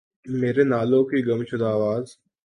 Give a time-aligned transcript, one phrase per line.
[0.25, 2.05] میرے نالوں کی گم شدہ آواز